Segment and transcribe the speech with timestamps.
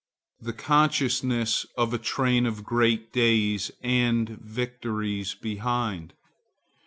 [0.41, 6.13] The consciousness of a train of great days and victories behind.